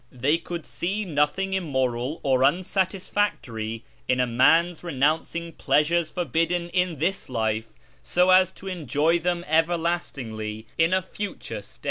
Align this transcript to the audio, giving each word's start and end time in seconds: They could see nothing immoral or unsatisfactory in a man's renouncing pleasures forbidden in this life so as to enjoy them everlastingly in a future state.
They 0.11 0.39
could 0.39 0.65
see 0.65 1.05
nothing 1.05 1.53
immoral 1.53 2.21
or 2.23 2.43
unsatisfactory 2.43 3.83
in 4.07 4.19
a 4.19 4.25
man's 4.25 4.83
renouncing 4.83 5.53
pleasures 5.53 6.09
forbidden 6.09 6.69
in 6.69 6.97
this 6.97 7.29
life 7.29 7.73
so 8.01 8.31
as 8.31 8.51
to 8.53 8.67
enjoy 8.67 9.19
them 9.19 9.45
everlastingly 9.47 10.65
in 10.75 10.91
a 10.91 11.03
future 11.03 11.61
state. 11.61 11.79